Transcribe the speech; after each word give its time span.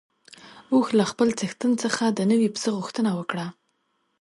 اوښ 0.73 0.87
له 0.99 1.05
خپل 1.11 1.27
څښتن 1.39 1.71
څخه 1.83 2.03
د 2.09 2.19
نوي 2.31 2.47
پسه 2.53 2.69
غوښتنه 2.77 3.09
وکړه. 3.19 3.45